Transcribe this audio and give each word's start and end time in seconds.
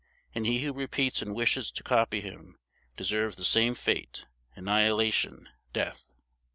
And 0.33 0.47
he 0.47 0.61
who 0.63 0.73
repeats 0.73 1.21
and 1.21 1.35
wishes 1.35 1.71
to 1.73 1.83
copy 1.83 2.21
him 2.21 2.57
deserves 2.97 3.35
the 3.35 3.45
same 3.45 3.75
fate, 3.75 4.25
annihilation, 4.55 5.47
death." 5.73 6.11